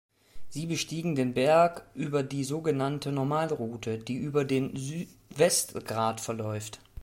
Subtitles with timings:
[0.49, 6.79] Sie bestiegen den Berg über die sogenannte Normalroute, die über den Südwestgrat verläuft.